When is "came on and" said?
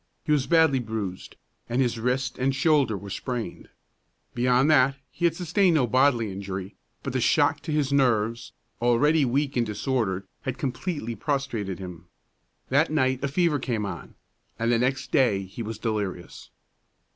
13.59-14.71